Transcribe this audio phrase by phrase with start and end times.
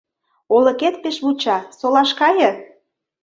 [0.55, 2.51] —Олыкет пеш вуча, солаш кае!